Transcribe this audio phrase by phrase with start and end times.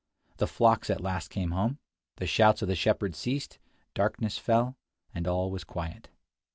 [0.37, 1.77] The flocks at last came home;
[2.15, 3.59] the shouts of the shepherds ceased;
[3.93, 4.75] darkness fell;
[5.13, 6.09] and all was quiet.